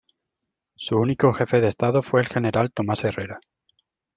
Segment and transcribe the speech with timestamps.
[0.77, 3.39] Su único jefe de Estado fue el general Tomás Herrera.